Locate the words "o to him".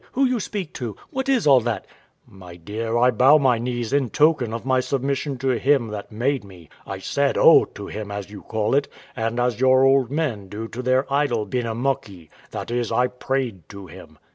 7.37-8.09